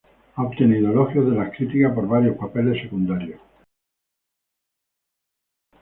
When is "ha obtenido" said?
0.33-0.89